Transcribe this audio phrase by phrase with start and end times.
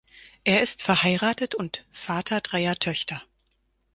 [0.45, 3.21] Er ist verheiratet und Vater dreier Töchter.